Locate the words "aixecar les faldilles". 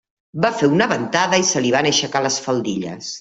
1.91-3.09